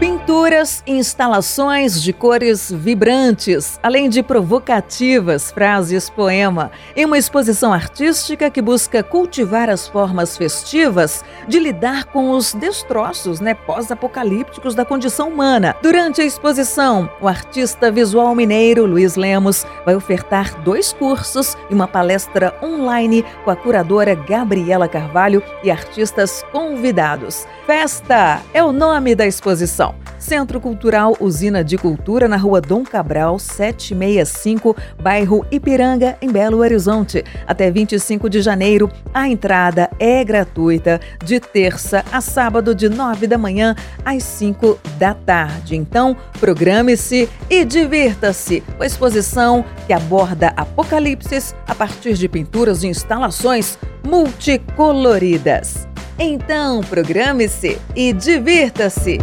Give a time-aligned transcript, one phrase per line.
[0.00, 8.50] Pinturas e instalações de cores vibrantes, além de provocativas frases poema, em uma exposição artística
[8.50, 15.28] que busca cultivar as formas festivas de lidar com os destroços né, pós-apocalípticos da condição
[15.28, 15.76] humana.
[15.80, 21.86] Durante a exposição, o artista visual mineiro Luiz Lemos vai ofertar dois cursos e uma
[21.86, 27.46] palestra online com a curadora Gabriela Carvalho e artistas convidados.
[27.66, 29.93] Festa é o nome da exposição.
[30.24, 37.22] Centro Cultural Usina de Cultura, na rua Dom Cabral, 765, bairro Ipiranga, em Belo Horizonte.
[37.46, 43.36] Até 25 de janeiro, a entrada é gratuita, de terça a sábado, de 9 da
[43.36, 45.76] manhã às 5 da tarde.
[45.76, 52.86] Então, programe-se e divirta-se com a exposição que aborda apocalipses a partir de pinturas e
[52.86, 55.86] instalações multicoloridas.
[56.18, 59.18] Então, programe-se e divirta-se!